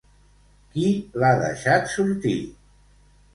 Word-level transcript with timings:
Qui 0.71 0.85
l'ha 1.23 1.29
deixat 1.43 1.93
sortir? 1.97 2.33